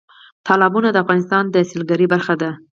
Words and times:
تالابونه 0.47 0.89
د 0.91 0.97
افغانستان 1.03 1.43
د 1.49 1.55
سیلګرۍ 1.69 2.07
برخه 2.13 2.33
ده. 2.41 2.49